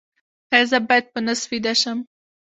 ایا 0.53 0.67
زه 0.71 0.77
باید 0.87 1.05
په 1.13 1.19
نس 1.25 1.41
ویده 1.51 1.73
شم؟ 1.81 1.99